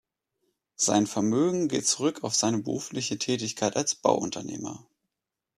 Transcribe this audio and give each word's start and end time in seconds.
Sein 0.77 1.05
Vermögen 1.05 1.67
geht 1.67 1.85
zurück 1.85 2.23
auf 2.23 2.33
seine 2.33 2.57
berufliche 2.57 3.19
Tätigkeit 3.19 3.75
als 3.75 3.93
Bauunternehmer. 3.93 4.83